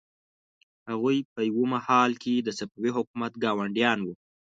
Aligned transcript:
هغوی 0.89 1.17
په 1.33 1.41
یوه 1.49 1.65
مهال 1.73 2.11
کې 2.23 2.33
د 2.41 2.49
صفوي 2.59 2.91
حکومت 2.97 3.33
ګاونډیان 3.43 3.99
وو. 4.01 4.13